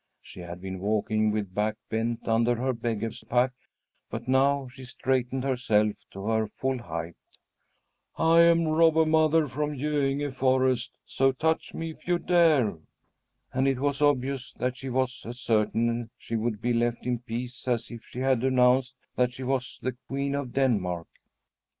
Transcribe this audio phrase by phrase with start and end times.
[0.19, 3.51] She had been walking with back bent under her beggar's pack,
[4.09, 7.17] but now she straightened herself to her full height.
[8.17, 12.79] "I am Robber Mother from Göinge forest; so touch me if you dare!"
[13.53, 17.67] And it was obvious that she was as certain she would be left in peace
[17.67, 21.09] as if she had announced that she was the Queen of Denmark.